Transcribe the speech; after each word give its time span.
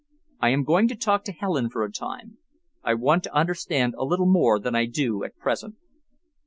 I 0.39 0.49
am 0.49 0.63
going 0.63 0.87
to 0.87 0.95
talk 0.95 1.23
to 1.25 1.31
Helen 1.31 1.69
for 1.69 1.83
a 1.83 1.91
time. 1.91 2.39
I 2.81 2.95
want 2.95 3.21
to 3.25 3.35
understand 3.35 3.93
a 3.99 4.03
little 4.03 4.25
more 4.25 4.59
than 4.59 4.73
I 4.73 4.85
do 4.87 5.23
at 5.23 5.37
present." 5.37 5.75